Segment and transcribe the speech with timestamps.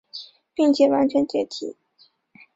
[0.55, 1.77] 并且完全解体。